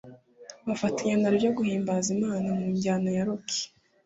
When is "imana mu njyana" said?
2.17-3.09